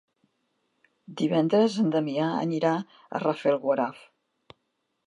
[1.21, 4.03] Divendres en Damià anirà a Rafelguaraf.